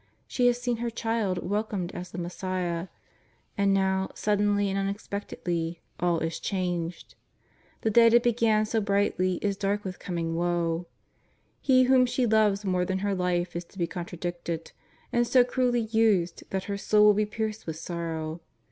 [0.25, 2.87] She has seen her Child wel comed as the Messiah.
[3.55, 7.13] And now, suddenly and un expectedly, all is changed.
[7.81, 10.87] The day that began so brightly is dark with coming woe.
[11.61, 14.71] He whom she loves more than her life is to be contradicted,
[15.13, 18.41] and so cruelly used, that her soul will be pierced with sorrow.